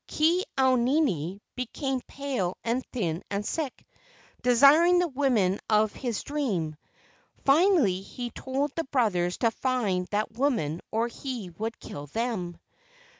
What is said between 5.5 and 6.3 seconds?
of his